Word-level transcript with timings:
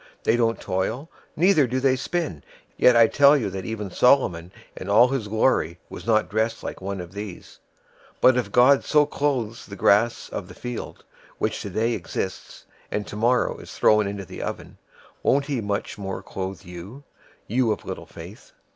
They 0.23 0.35
don't 0.35 0.59
toil, 0.59 1.11
neither 1.35 1.67
do 1.67 1.79
they 1.79 1.95
spin, 1.95 2.41
006:029 2.79 2.79
yet 2.79 2.97
I 2.97 3.05
tell 3.05 3.37
you 3.37 3.51
that 3.51 3.65
even 3.65 3.91
Solomon 3.91 4.51
in 4.75 4.89
all 4.89 5.09
his 5.09 5.27
glory 5.27 5.77
was 5.91 6.07
not 6.07 6.27
dressed 6.27 6.63
like 6.63 6.81
one 6.81 6.99
of 6.99 7.13
these. 7.13 7.59
006:030 8.15 8.15
But 8.21 8.37
if 8.37 8.51
God 8.51 8.83
so 8.83 9.05
clothes 9.05 9.67
the 9.67 9.75
grass 9.75 10.27
of 10.29 10.47
the 10.47 10.55
field, 10.55 11.03
which 11.37 11.61
today 11.61 11.93
exists, 11.93 12.65
and 12.89 13.05
tomorrow 13.05 13.59
is 13.59 13.75
thrown 13.77 14.07
into 14.07 14.25
the 14.25 14.41
oven, 14.41 14.79
won't 15.21 15.45
he 15.45 15.61
much 15.61 15.99
more 15.99 16.23
clothe 16.23 16.65
you, 16.65 17.03
you 17.45 17.71
of 17.71 17.85
little 17.85 18.07
faith? 18.07 18.53